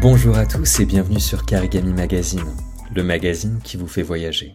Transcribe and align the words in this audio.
Bonjour 0.00 0.38
à 0.38 0.46
tous 0.46 0.80
et 0.80 0.86
bienvenue 0.86 1.20
sur 1.20 1.44
Karigami 1.44 1.92
Magazine, 1.92 2.56
le 2.94 3.04
magazine 3.04 3.60
qui 3.62 3.76
vous 3.76 3.86
fait 3.86 4.00
voyager. 4.00 4.54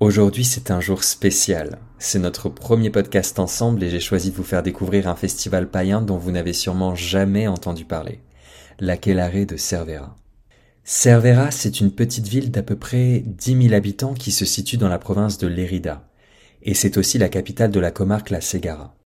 Aujourd'hui 0.00 0.44
c'est 0.44 0.72
un 0.72 0.80
jour 0.80 1.04
spécial, 1.04 1.78
c'est 2.00 2.18
notre 2.18 2.48
premier 2.48 2.90
podcast 2.90 3.38
ensemble 3.38 3.84
et 3.84 3.88
j'ai 3.88 4.00
choisi 4.00 4.32
de 4.32 4.36
vous 4.36 4.42
faire 4.42 4.64
découvrir 4.64 5.06
un 5.06 5.14
festival 5.14 5.70
païen 5.70 6.02
dont 6.02 6.18
vous 6.18 6.32
n'avez 6.32 6.52
sûrement 6.52 6.96
jamais 6.96 7.46
entendu 7.46 7.84
parler, 7.84 8.18
l'Aquelarre 8.80 9.46
de 9.46 9.56
Cervera. 9.56 10.16
Cervera, 10.82 11.52
c'est 11.52 11.78
une 11.78 11.92
petite 11.92 12.26
ville 12.26 12.50
d'à 12.50 12.64
peu 12.64 12.74
près 12.74 13.22
10 13.24 13.62
000 13.68 13.74
habitants 13.74 14.14
qui 14.14 14.32
se 14.32 14.44
situe 14.44 14.76
dans 14.76 14.88
la 14.88 14.98
province 14.98 15.38
de 15.38 15.46
Lérida, 15.46 16.08
et 16.62 16.74
c'est 16.74 16.96
aussi 16.96 17.16
la 17.18 17.28
capitale 17.28 17.70
de 17.70 17.78
la 17.78 17.92
comarque 17.92 18.30
La 18.30 18.40
Segara. 18.40 18.97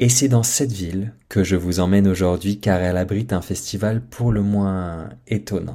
Et 0.00 0.08
c'est 0.08 0.28
dans 0.28 0.44
cette 0.44 0.72
ville 0.72 1.12
que 1.28 1.42
je 1.42 1.56
vous 1.56 1.80
emmène 1.80 2.06
aujourd'hui 2.06 2.60
car 2.60 2.80
elle 2.80 2.96
abrite 2.96 3.32
un 3.32 3.42
festival 3.42 4.00
pour 4.00 4.30
le 4.30 4.42
moins 4.42 5.10
étonnant. 5.26 5.74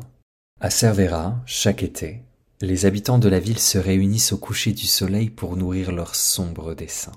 À 0.61 0.69
Cervera, 0.69 1.41
chaque 1.45 1.83
été, 1.83 2.21
les 2.61 2.85
habitants 2.85 3.19
de 3.19 3.27
la 3.27 3.39
ville 3.39 3.59
se 3.59 3.77
réunissent 3.77 4.31
au 4.31 4.37
coucher 4.37 4.71
du 4.71 4.85
soleil 4.85 5.29
pour 5.29 5.57
nourrir 5.57 5.91
leurs 5.91 6.15
sombres 6.15 6.73
desseins. 6.73 7.11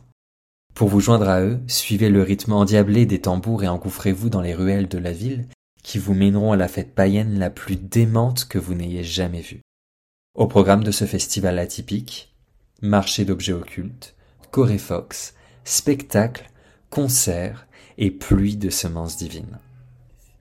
Pour 0.74 0.88
vous 0.88 1.00
joindre 1.00 1.28
à 1.28 1.40
eux, 1.40 1.60
suivez 1.68 2.10
le 2.10 2.22
rythme 2.22 2.52
endiablé 2.52 3.06
des 3.06 3.20
tambours 3.20 3.62
et 3.62 3.68
engouffrez-vous 3.68 4.28
dans 4.28 4.40
les 4.40 4.54
ruelles 4.54 4.88
de 4.88 4.98
la 4.98 5.12
ville 5.12 5.46
qui 5.84 5.98
vous 5.98 6.14
mèneront 6.14 6.50
à 6.50 6.56
la 6.56 6.66
fête 6.66 6.92
païenne 6.92 7.38
la 7.38 7.50
plus 7.50 7.76
démente 7.76 8.46
que 8.46 8.58
vous 8.58 8.74
n'ayez 8.74 9.04
jamais 9.04 9.40
vue. 9.40 9.60
Au 10.34 10.48
programme 10.48 10.82
de 10.82 10.90
ce 10.90 11.04
festival 11.04 11.60
atypique, 11.60 12.34
marché 12.82 13.24
d'objets 13.24 13.52
occultes, 13.52 14.16
coréfox, 14.50 15.34
spectacles, 15.64 16.50
concerts 16.96 17.66
et 17.98 18.10
pluie 18.10 18.56
de 18.56 18.70
semences 18.70 19.18
divines. 19.18 19.58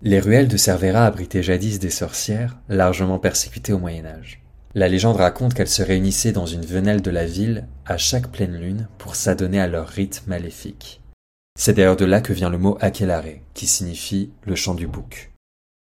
Les 0.02 0.22
ruelles 0.22 0.48
de 0.48 0.56
Cervera 0.56 1.06
abritaient 1.06 1.44
jadis 1.44 1.80
des 1.80 1.90
sorcières, 1.90 2.58
largement 2.70 3.20
persécutées 3.20 3.74
au 3.74 3.78
Moyen 3.78 4.06
Âge. 4.06 4.42
La 4.74 4.88
légende 4.88 5.18
raconte 5.18 5.54
qu'elles 5.54 5.68
se 5.68 5.84
réunissaient 5.84 6.32
dans 6.32 6.46
une 6.46 6.66
venelle 6.66 7.02
de 7.02 7.12
la 7.12 7.26
ville 7.26 7.68
à 7.86 7.98
chaque 7.98 8.32
pleine 8.32 8.56
lune 8.58 8.88
pour 8.98 9.18
s'adonner 9.18 9.60
à 9.60 9.68
leur 9.68 9.90
rite 9.90 10.24
maléfique. 10.28 11.02
C'est 11.60 11.74
d'ailleurs 11.74 11.98
de 11.98 12.06
là 12.06 12.22
que 12.22 12.32
vient 12.32 12.50
le 12.50 12.58
mot 12.58 12.78
aquelarre, 12.80 13.42
qui 13.54 13.68
signifie 13.68 14.32
le 14.46 14.56
chant 14.56 14.76
du 14.76 14.88
bouc. 14.88 15.34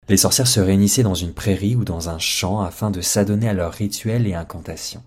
Les 0.08 0.16
sorcières 0.16 0.48
se 0.48 0.60
réunissaient 0.60 1.02
dans 1.02 1.14
une 1.14 1.34
prairie 1.34 1.76
ou 1.76 1.84
dans 1.84 2.08
un 2.08 2.18
champ 2.18 2.62
afin 2.62 2.90
de 2.90 3.02
s'adonner 3.02 3.50
à 3.50 3.52
leurs 3.52 3.74
rituels 3.74 4.26
et 4.26 4.32
incantations. 4.32 5.04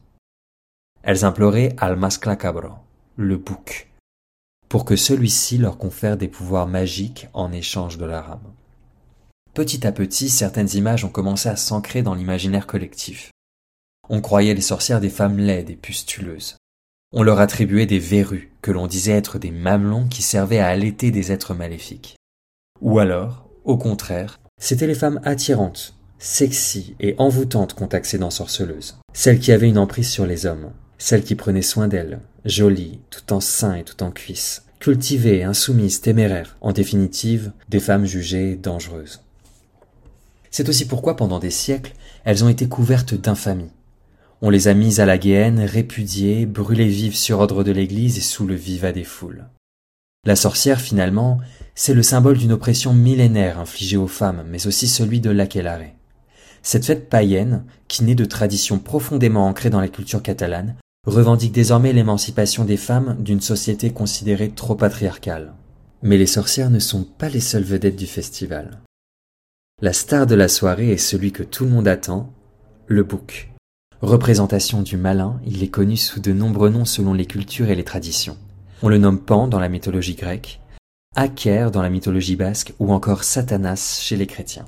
Elles 1.01 1.25
imploraient 1.25 1.75
al 1.79 1.95
masclacabro, 1.95 2.73
le 3.17 3.37
bouc, 3.37 3.87
pour 4.69 4.85
que 4.85 4.95
celui-ci 4.95 5.57
leur 5.57 5.77
confère 5.77 6.17
des 6.17 6.27
pouvoirs 6.27 6.67
magiques 6.67 7.27
en 7.33 7.51
échange 7.51 7.97
de 7.97 8.05
leur 8.05 8.29
âme. 8.29 8.53
Petit 9.53 9.87
à 9.87 9.91
petit, 9.91 10.29
certaines 10.29 10.73
images 10.75 11.05
ont 11.05 11.09
commencé 11.09 11.47
à 11.47 11.55
s'ancrer 11.55 12.01
dans 12.01 12.13
l'imaginaire 12.13 12.67
collectif. 12.67 13.31
On 14.09 14.21
croyait 14.21 14.53
les 14.53 14.61
sorcières 14.61 14.99
des 14.99 15.09
femmes 15.09 15.37
laides 15.37 15.69
et 15.69 15.75
pustuleuses. 15.75 16.57
On 17.13 17.23
leur 17.23 17.39
attribuait 17.39 17.85
des 17.85 17.99
verrues 17.99 18.51
que 18.61 18.71
l'on 18.71 18.87
disait 18.87 19.13
être 19.13 19.39
des 19.39 19.51
mamelons 19.51 20.07
qui 20.07 20.21
servaient 20.21 20.59
à 20.59 20.67
allaiter 20.67 21.11
des 21.11 21.31
êtres 21.31 21.53
maléfiques. 21.53 22.15
Ou 22.81 22.99
alors, 22.99 23.47
au 23.63 23.77
contraire, 23.77 24.39
c'étaient 24.59 24.87
les 24.87 24.95
femmes 24.95 25.21
attirantes, 25.23 25.95
sexy 26.19 26.95
et 26.99 27.15
envoûtantes 27.17 27.73
qu'on 27.73 27.87
taxait 27.87 28.17
d'ensorceleuses, 28.17 28.97
celles 29.13 29.39
qui 29.39 29.51
avaient 29.51 29.69
une 29.69 29.77
emprise 29.77 30.09
sur 30.09 30.25
les 30.25 30.45
hommes, 30.45 30.71
celles 30.97 31.23
qui 31.23 31.35
prenaient 31.35 31.61
soin 31.61 31.87
d'elles, 31.87 32.19
jolies, 32.45 32.99
tout 33.09 33.33
en 33.33 33.39
seins 33.39 33.75
et 33.75 33.83
tout 33.83 34.01
en 34.03 34.11
cuisses, 34.11 34.63
cultivées, 34.79 35.43
insoumises, 35.43 36.01
téméraires, 36.01 36.57
en 36.61 36.71
définitive, 36.71 37.51
des 37.69 37.79
femmes 37.79 38.05
jugées 38.05 38.55
dangereuses. 38.55 39.21
C'est 40.51 40.69
aussi 40.69 40.87
pourquoi 40.87 41.15
pendant 41.15 41.39
des 41.39 41.51
siècles, 41.51 41.93
elles 42.23 42.43
ont 42.43 42.49
été 42.49 42.67
couvertes 42.67 43.15
d'infamie. 43.15 43.71
On 44.41 44.49
les 44.49 44.67
a 44.67 44.73
mises 44.73 44.99
à 44.99 45.05
la 45.05 45.17
guéenne, 45.17 45.59
répudiées, 45.59 46.45
brûlées 46.45 46.87
vives 46.87 47.15
sur 47.15 47.39
ordre 47.39 47.63
de 47.63 47.71
l'Église 47.71 48.17
et 48.17 48.21
sous 48.21 48.45
le 48.45 48.55
vivat 48.55 48.91
des 48.91 49.03
foules. 49.03 49.45
La 50.25 50.35
sorcière, 50.35 50.81
finalement, 50.81 51.39
c'est 51.75 51.93
le 51.93 52.03
symbole 52.03 52.37
d'une 52.37 52.51
oppression 52.51 52.93
millénaire 52.93 53.59
infligée 53.59 53.97
aux 53.97 54.07
femmes, 54.07 54.43
mais 54.49 54.65
aussi 54.67 54.87
celui 54.87 55.19
de 55.19 55.29
l'aquelarre. 55.29 55.81
Cette 56.63 56.85
fête 56.85 57.09
païenne, 57.09 57.63
qui 57.87 58.03
naît 58.03 58.15
de 58.15 58.25
traditions 58.25 58.79
profondément 58.79 59.47
ancrées 59.47 59.69
dans 59.69 59.81
la 59.81 59.87
culture 59.87 60.23
catalane, 60.23 60.75
revendique 61.05 61.51
désormais 61.51 61.93
l'émancipation 61.93 62.65
des 62.65 62.77
femmes 62.77 63.15
d'une 63.19 63.41
société 63.41 63.91
considérée 63.91 64.49
trop 64.49 64.75
patriarcale. 64.75 65.53
Mais 66.01 66.17
les 66.17 66.25
sorcières 66.25 66.69
ne 66.69 66.79
sont 66.79 67.03
pas 67.03 67.29
les 67.29 67.39
seules 67.39 67.63
vedettes 67.63 67.95
du 67.95 68.07
festival. 68.07 68.81
La 69.81 69.93
star 69.93 70.25
de 70.25 70.35
la 70.35 70.47
soirée 70.47 70.91
est 70.91 70.97
celui 70.97 71.31
que 71.31 71.43
tout 71.43 71.65
le 71.65 71.71
monde 71.71 71.87
attend, 71.87 72.33
le 72.87 73.03
bouc. 73.03 73.51
Représentation 74.01 74.81
du 74.81 74.97
malin, 74.97 75.39
il 75.45 75.63
est 75.63 75.69
connu 75.69 75.97
sous 75.97 76.19
de 76.19 76.33
nombreux 76.33 76.69
noms 76.69 76.85
selon 76.85 77.13
les 77.13 77.25
cultures 77.25 77.69
et 77.69 77.75
les 77.75 77.83
traditions. 77.83 78.37
On 78.83 78.89
le 78.89 78.97
nomme 78.97 79.19
Pan 79.19 79.47
dans 79.47 79.59
la 79.59 79.69
mythologie 79.69 80.15
grecque, 80.15 80.59
Aker 81.15 81.71
dans 81.71 81.81
la 81.81 81.89
mythologie 81.89 82.35
basque 82.35 82.73
ou 82.79 82.91
encore 82.91 83.23
Satanas 83.23 83.99
chez 84.01 84.17
les 84.17 84.27
chrétiens. 84.27 84.65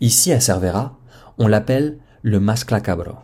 Ici 0.00 0.32
à 0.32 0.40
Cervera, 0.40 0.98
on 1.38 1.46
l'appelle 1.46 1.98
le 2.22 2.40
masclacabro. 2.40 3.14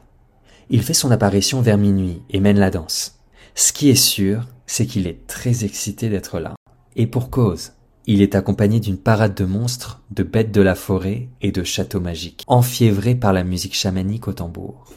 Il 0.75 0.83
fait 0.83 0.93
son 0.93 1.13
apparition 1.13 1.61
vers 1.61 1.79
minuit 1.79 2.21
et 2.31 2.41
mène 2.41 2.59
la 2.59 2.69
danse. 2.69 3.21
Ce 3.55 3.73
qui 3.73 3.91
est 3.91 3.95
sûr, 3.95 4.49
c'est 4.67 4.87
qu'il 4.87 5.07
est 5.07 5.25
très 5.29 5.65
excité 5.65 6.09
d'être 6.09 6.41
là. 6.41 6.57
Et 6.97 7.07
pour 7.07 7.31
cause. 7.31 7.75
Il 8.07 8.21
est 8.21 8.35
accompagné 8.35 8.81
d'une 8.81 8.99
parade 8.99 9.37
de 9.37 9.45
monstres, 9.45 10.03
de 10.11 10.25
bêtes 10.25 10.51
de 10.51 10.61
la 10.61 10.75
forêt 10.75 11.29
et 11.43 11.53
de 11.53 11.63
châteaux 11.63 12.01
magiques, 12.01 12.43
enfiévrés 12.49 13.15
par 13.15 13.33
la 13.33 13.45
musique 13.45 13.77
chamanique 13.77 14.27
au 14.27 14.33
tambour. 14.33 14.93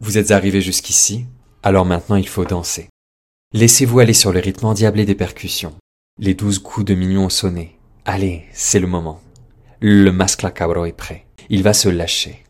Vous 0.00 0.18
êtes 0.18 0.32
arrivé 0.32 0.60
jusqu'ici, 0.60 1.26
alors 1.62 1.86
maintenant 1.86 2.16
il 2.16 2.26
faut 2.26 2.44
danser. 2.44 2.88
Laissez-vous 3.52 4.00
aller 4.00 4.12
sur 4.12 4.32
le 4.32 4.40
rythme 4.40 4.66
endiablé 4.66 5.04
des 5.04 5.14
percussions. 5.14 5.76
Les 6.18 6.34
douze 6.34 6.58
coups 6.58 6.84
de 6.84 6.96
mignon 6.96 7.26
ont 7.26 7.28
sonné. 7.28 7.78
Allez, 8.06 8.46
c'est 8.52 8.80
le 8.80 8.88
moment. 8.88 9.20
Le 9.78 10.10
masque 10.10 10.52
cabro 10.52 10.84
est 10.84 10.90
prêt. 10.90 11.26
Il 11.48 11.62
va 11.62 11.74
se 11.74 11.88
lâcher. 11.88 12.45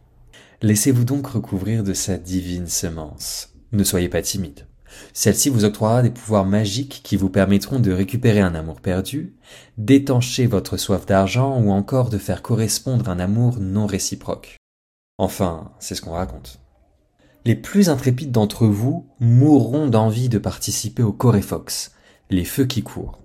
Laissez-vous 0.62 1.04
donc 1.04 1.26
recouvrir 1.26 1.84
de 1.84 1.92
sa 1.92 2.16
divine 2.16 2.66
semence. 2.66 3.50
Ne 3.72 3.84
soyez 3.84 4.08
pas 4.08 4.22
timide. 4.22 4.66
Celle-ci 5.12 5.50
vous 5.50 5.66
octroiera 5.66 6.02
des 6.02 6.10
pouvoirs 6.10 6.46
magiques 6.46 7.02
qui 7.04 7.16
vous 7.16 7.28
permettront 7.28 7.78
de 7.78 7.92
récupérer 7.92 8.40
un 8.40 8.54
amour 8.54 8.80
perdu, 8.80 9.36
d'étancher 9.76 10.46
votre 10.46 10.78
soif 10.78 11.04
d'argent 11.04 11.60
ou 11.60 11.70
encore 11.70 12.08
de 12.08 12.16
faire 12.16 12.40
correspondre 12.40 13.10
un 13.10 13.18
amour 13.18 13.58
non 13.60 13.86
réciproque. 13.86 14.56
Enfin, 15.18 15.72
c'est 15.78 15.94
ce 15.94 16.00
qu'on 16.00 16.12
raconte. 16.12 16.60
Les 17.44 17.54
plus 17.54 17.90
intrépides 17.90 18.32
d'entre 18.32 18.66
vous 18.66 19.06
mourront 19.20 19.88
d'envie 19.88 20.30
de 20.30 20.38
participer 20.38 21.02
au 21.02 21.12
Coréfox, 21.12 21.92
les 22.30 22.44
feux 22.44 22.66
qui 22.66 22.82
courent. 22.82 23.20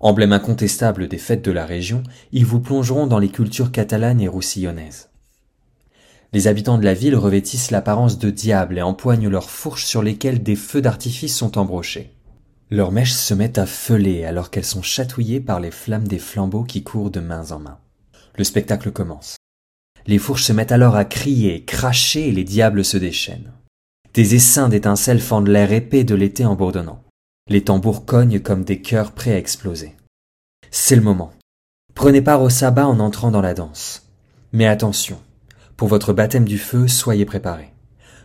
Emblème 0.00 0.32
incontestable 0.32 1.08
des 1.08 1.18
fêtes 1.18 1.44
de 1.44 1.50
la 1.50 1.66
région, 1.66 2.02
ils 2.32 2.46
vous 2.46 2.60
plongeront 2.60 3.06
dans 3.06 3.18
les 3.18 3.28
cultures 3.28 3.72
catalanes 3.72 4.20
et 4.20 4.28
roussillonnaises. 4.28 5.09
Les 6.32 6.46
habitants 6.46 6.78
de 6.78 6.84
la 6.84 6.94
ville 6.94 7.16
revêtissent 7.16 7.72
l'apparence 7.72 8.18
de 8.18 8.30
diables 8.30 8.78
et 8.78 8.82
empoignent 8.82 9.28
leurs 9.28 9.50
fourches 9.50 9.84
sur 9.84 10.02
lesquelles 10.02 10.42
des 10.42 10.54
feux 10.54 10.80
d'artifice 10.80 11.36
sont 11.36 11.58
embrochés. 11.58 12.12
Leurs 12.70 12.92
mèches 12.92 13.12
se 13.12 13.34
mettent 13.34 13.58
à 13.58 13.66
feuler 13.66 14.24
alors 14.24 14.50
qu'elles 14.50 14.64
sont 14.64 14.82
chatouillées 14.82 15.40
par 15.40 15.58
les 15.58 15.72
flammes 15.72 16.06
des 16.06 16.20
flambeaux 16.20 16.62
qui 16.62 16.84
courent 16.84 17.10
de 17.10 17.18
main 17.18 17.50
en 17.50 17.58
main. 17.58 17.78
Le 18.36 18.44
spectacle 18.44 18.92
commence. 18.92 19.36
Les 20.06 20.18
fourches 20.18 20.44
se 20.44 20.52
mettent 20.52 20.70
alors 20.70 20.94
à 20.94 21.04
crier, 21.04 21.64
cracher 21.64 22.28
et 22.28 22.32
les 22.32 22.44
diables 22.44 22.84
se 22.84 22.96
déchaînent. 22.96 23.52
Des 24.14 24.36
essaims 24.36 24.68
d'étincelles 24.68 25.20
fendent 25.20 25.48
l'air 25.48 25.72
épais 25.72 26.04
de 26.04 26.14
l'été 26.14 26.44
en 26.44 26.54
bourdonnant. 26.54 27.02
Les 27.48 27.64
tambours 27.64 28.04
cognent 28.04 28.40
comme 28.40 28.62
des 28.62 28.80
cœurs 28.80 29.12
prêts 29.12 29.32
à 29.32 29.38
exploser. 29.38 29.96
C'est 30.70 30.96
le 30.96 31.02
moment. 31.02 31.32
Prenez 31.94 32.22
part 32.22 32.42
au 32.42 32.50
sabbat 32.50 32.86
en 32.86 33.00
entrant 33.00 33.32
dans 33.32 33.40
la 33.40 33.54
danse. 33.54 34.06
Mais 34.52 34.66
attention, 34.66 35.18
pour 35.80 35.88
votre 35.88 36.12
baptême 36.12 36.44
du 36.44 36.58
feu, 36.58 36.88
soyez 36.88 37.24
préparés. 37.24 37.72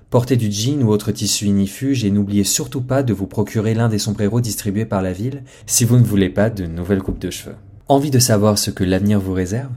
Portez 0.09 0.35
du 0.35 0.51
jean 0.51 0.83
ou 0.83 0.89
autre 0.89 1.13
tissu 1.13 1.45
inifuge 1.45 2.03
et 2.03 2.11
n'oubliez 2.11 2.43
surtout 2.43 2.81
pas 2.81 3.01
de 3.01 3.13
vous 3.13 3.27
procurer 3.27 3.73
l'un 3.73 3.87
des 3.87 3.97
sombreros 3.97 4.41
distribués 4.41 4.83
par 4.83 5.01
la 5.01 5.13
ville 5.13 5.41
si 5.65 5.85
vous 5.85 5.95
ne 5.95 6.03
voulez 6.03 6.27
pas 6.27 6.49
de 6.49 6.65
nouvelles 6.65 7.01
coupes 7.01 7.17
de 7.17 7.29
cheveux. 7.29 7.55
Envie 7.87 8.11
de 8.11 8.19
savoir 8.19 8.57
ce 8.57 8.71
que 8.71 8.83
l'avenir 8.83 9.21
vous 9.21 9.31
réserve? 9.31 9.71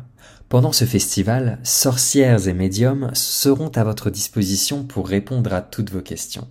Pendant 0.48 0.72
ce 0.72 0.86
festival, 0.86 1.60
sorcières 1.62 2.48
et 2.48 2.52
médiums 2.52 3.10
seront 3.14 3.68
à 3.68 3.84
votre 3.84 4.10
disposition 4.10 4.82
pour 4.82 5.06
répondre 5.06 5.52
à 5.52 5.62
toutes 5.62 5.92
vos 5.92 6.02
questions. 6.02 6.48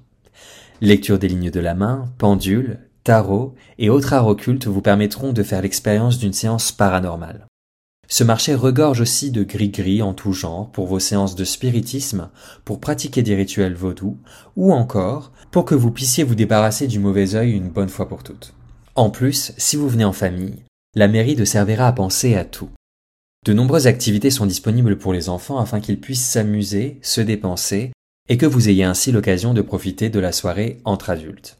Lecture 0.80 1.20
des 1.20 1.28
lignes 1.28 1.52
de 1.52 1.60
la 1.60 1.76
main, 1.76 2.06
pendule, 2.20 2.80
tarot 3.04 3.54
et 3.80 3.90
autres 3.90 4.14
arts 4.14 4.28
occultes 4.28 4.68
vous 4.68 4.82
permettront 4.82 5.34
de 5.34 5.44
faire 5.44 5.62
l'expérience 5.62 6.20
d'une 6.20 6.32
séance 6.32 6.72
paranormale. 6.72 7.48
Ce 8.10 8.24
marché 8.24 8.56
regorge 8.56 9.02
aussi 9.02 9.32
de 9.32 9.44
gris-gris 9.44 10.02
en 10.02 10.14
tout 10.14 10.32
genre 10.32 10.72
pour 10.72 10.88
vos 10.88 11.00
séances 11.00 11.36
de 11.36 11.44
spiritisme, 11.44 12.30
pour 12.64 12.80
pratiquer 12.80 13.22
des 13.22 13.36
rituels 13.36 13.76
vaudous, 13.76 14.18
ou 14.56 14.72
encore 14.72 15.34
pour 15.52 15.66
que 15.66 15.76
vous 15.76 15.92
puissiez 15.92 16.24
vous 16.24 16.36
débarrasser 16.36 16.88
du 16.88 17.00
mauvais 17.00 17.36
œil 17.36 17.52
une 17.52 17.70
bonne 17.70 17.90
fois 17.90 18.08
pour 18.08 18.24
toutes. 18.24 18.54
En 18.96 19.10
plus, 19.10 19.54
si 19.58 19.76
vous 19.76 19.90
venez 19.90 20.06
en 20.06 20.14
famille, 20.14 20.64
la 20.96 21.10
mairie 21.10 21.36
de 21.36 21.46
Cervera 21.46 21.88
a 21.88 21.94
pensé 21.94 22.36
à 22.36 22.46
tout. 22.46 22.70
De 23.46 23.54
nombreuses 23.54 23.88
activités 23.88 24.32
sont 24.32 24.46
disponibles 24.46 24.98
pour 24.98 25.14
les 25.14 25.30
enfants 25.30 25.60
afin 25.60 25.80
qu'ils 25.80 26.00
puissent 26.00 26.26
s'amuser, 26.26 27.00
se 27.02 27.22
dépenser, 27.22 27.92
et 28.30 28.38
que 28.38 28.46
vous 28.46 28.70
ayez 28.70 28.84
ainsi 28.84 29.12
l'occasion 29.12 29.54
de 29.54 29.62
profiter 29.62 30.10
de 30.10 30.20
la 30.20 30.32
soirée 30.32 30.82
entre 30.86 31.10
adultes. 31.10 31.60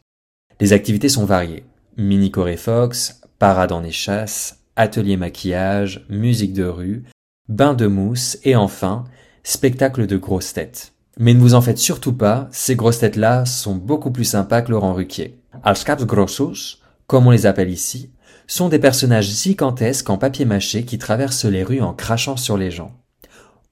Les 0.60 0.72
activités 0.72 1.08
sont 1.08 1.24
variées. 1.24 1.64
Mini 1.96 2.30
coréfox, 2.30 3.20
parade 3.38 3.72
en 3.72 3.84
échasse, 3.84 4.57
atelier 4.78 5.18
maquillage, 5.18 6.06
musique 6.08 6.54
de 6.54 6.64
rue, 6.64 7.04
bain 7.48 7.74
de 7.74 7.86
mousse 7.86 8.38
et 8.44 8.56
enfin, 8.56 9.04
spectacle 9.42 10.06
de 10.06 10.16
grosses 10.16 10.54
têtes. 10.54 10.92
Mais 11.18 11.34
ne 11.34 11.40
vous 11.40 11.54
en 11.54 11.60
faites 11.60 11.78
surtout 11.78 12.12
pas, 12.12 12.48
ces 12.52 12.76
grosses 12.76 13.00
têtes-là 13.00 13.44
sont 13.44 13.74
beaucoup 13.74 14.12
plus 14.12 14.24
sympas 14.24 14.62
que 14.62 14.70
Laurent 14.70 14.94
Ruquier. 14.94 15.40
Els 15.64 15.84
caps 15.84 16.06
grossos, 16.06 16.78
comme 17.08 17.26
on 17.26 17.32
les 17.32 17.46
appelle 17.46 17.70
ici, 17.70 18.12
sont 18.46 18.68
des 18.68 18.78
personnages 18.78 19.28
gigantesques 19.28 20.08
en 20.08 20.16
papier 20.16 20.44
mâché 20.44 20.84
qui 20.84 20.96
traversent 20.96 21.44
les 21.44 21.64
rues 21.64 21.82
en 21.82 21.92
crachant 21.92 22.36
sur 22.36 22.56
les 22.56 22.70
gens. 22.70 22.92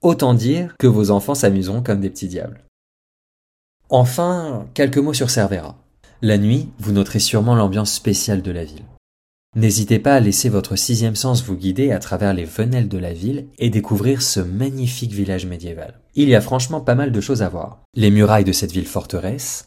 Autant 0.02 0.34
dire 0.34 0.74
que 0.78 0.88
vos 0.88 1.10
enfants 1.10 1.34
s'amuseront 1.34 1.82
comme 1.82 2.00
des 2.00 2.10
petits 2.10 2.28
diables. 2.28 2.64
Enfin, 3.88 4.66
quelques 4.74 4.98
mots 4.98 5.14
sur 5.14 5.30
Cervera. 5.30 5.76
La 6.20 6.38
nuit, 6.38 6.70
vous 6.78 6.92
noterez 6.92 7.20
sûrement 7.20 7.54
l'ambiance 7.54 7.92
spéciale 7.92 8.42
de 8.42 8.50
la 8.50 8.64
ville. 8.64 8.84
N'hésitez 9.56 9.98
pas 9.98 10.14
à 10.14 10.20
laisser 10.20 10.50
votre 10.50 10.76
sixième 10.76 11.16
sens 11.16 11.42
vous 11.42 11.56
guider 11.56 11.90
à 11.90 11.98
travers 11.98 12.34
les 12.34 12.44
venelles 12.44 12.90
de 12.90 12.98
la 12.98 13.14
ville 13.14 13.46
et 13.58 13.70
découvrir 13.70 14.20
ce 14.20 14.40
magnifique 14.40 15.12
village 15.12 15.46
médiéval. 15.46 15.94
Il 16.14 16.28
y 16.28 16.34
a 16.34 16.42
franchement 16.42 16.82
pas 16.82 16.94
mal 16.94 17.10
de 17.10 17.20
choses 17.22 17.40
à 17.40 17.48
voir. 17.48 17.82
Les 17.94 18.10
murailles 18.10 18.44
de 18.44 18.52
cette 18.52 18.72
ville 18.72 18.86
forteresse, 18.86 19.64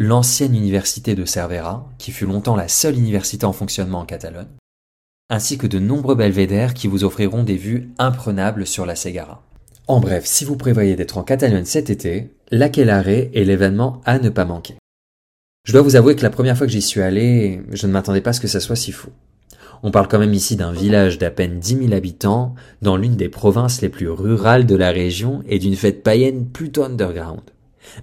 l'ancienne 0.00 0.56
université 0.56 1.14
de 1.14 1.24
Cervera, 1.24 1.88
qui 1.98 2.10
fut 2.10 2.26
longtemps 2.26 2.56
la 2.56 2.66
seule 2.66 2.98
université 2.98 3.46
en 3.46 3.52
fonctionnement 3.52 4.00
en 4.00 4.06
Catalogne, 4.06 4.48
ainsi 5.30 5.56
que 5.56 5.68
de 5.68 5.78
nombreux 5.78 6.16
belvédères 6.16 6.74
qui 6.74 6.88
vous 6.88 7.04
offriront 7.04 7.44
des 7.44 7.56
vues 7.56 7.90
imprenables 7.98 8.66
sur 8.66 8.86
la 8.86 8.96
Ségara. 8.96 9.44
En 9.86 10.00
bref, 10.00 10.26
si 10.26 10.44
vous 10.44 10.56
prévoyez 10.56 10.96
d'être 10.96 11.16
en 11.16 11.22
Catalogne 11.22 11.64
cet 11.64 11.90
été, 11.90 12.34
l'Aquelarre 12.50 13.06
est 13.08 13.44
l'événement 13.44 14.00
à 14.04 14.18
ne 14.18 14.30
pas 14.30 14.44
manquer. 14.44 14.74
Je 15.64 15.72
dois 15.72 15.82
vous 15.82 15.94
avouer 15.94 16.16
que 16.16 16.22
la 16.22 16.30
première 16.30 16.56
fois 16.56 16.66
que 16.66 16.72
j'y 16.72 16.82
suis 16.82 17.02
allé, 17.02 17.62
je 17.70 17.86
ne 17.86 17.92
m'attendais 17.92 18.20
pas 18.20 18.30
à 18.30 18.32
ce 18.32 18.40
que 18.40 18.48
ça 18.48 18.58
soit 18.58 18.74
si 18.74 18.90
fou. 18.90 19.10
On 19.82 19.90
parle 19.90 20.08
quand 20.08 20.18
même 20.18 20.34
ici 20.34 20.56
d'un 20.56 20.72
village 20.72 21.18
d'à 21.18 21.30
peine 21.30 21.58
10 21.58 21.78
000 21.86 21.92
habitants, 21.92 22.54
dans 22.82 22.96
l'une 22.96 23.16
des 23.16 23.28
provinces 23.28 23.80
les 23.80 23.88
plus 23.88 24.10
rurales 24.10 24.66
de 24.66 24.76
la 24.76 24.90
région 24.90 25.42
et 25.46 25.58
d'une 25.58 25.76
fête 25.76 26.02
païenne 26.02 26.46
plutôt 26.46 26.84
underground. 26.84 27.42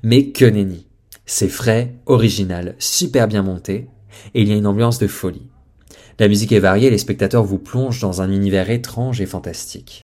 Mais 0.03 0.29
que 0.29 0.45
nenni. 0.45 0.87
C'est 1.25 1.49
frais, 1.49 1.95
original, 2.05 2.75
super 2.77 3.27
bien 3.27 3.41
monté, 3.41 3.89
et 4.33 4.41
il 4.41 4.47
y 4.47 4.53
a 4.53 4.55
une 4.55 4.67
ambiance 4.67 4.99
de 4.99 5.07
folie. 5.07 5.49
La 6.19 6.27
musique 6.27 6.51
est 6.51 6.59
variée, 6.59 6.89
les 6.89 6.97
spectateurs 6.97 7.43
vous 7.43 7.59
plongent 7.59 7.99
dans 7.99 8.21
un 8.21 8.31
univers 8.31 8.69
étrange 8.69 9.19
et 9.19 9.25
fantastique. 9.25 10.01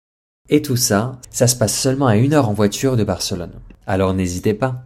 Et 0.51 0.61
tout 0.61 0.77
ça, 0.77 1.21
ça 1.31 1.47
se 1.47 1.57
passe 1.57 1.79
seulement 1.79 2.07
à 2.07 2.17
une 2.17 2.35
heure 2.35 2.51
en 2.51 2.53
voiture 2.53 2.97
de 2.97 3.05
Barcelone. 3.05 3.55
Alors 3.87 4.13
n'hésitez 4.13 4.53
pas. 4.53 4.85